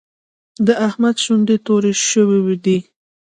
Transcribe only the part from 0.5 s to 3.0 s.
د احمد شونډې تورې شوې دي.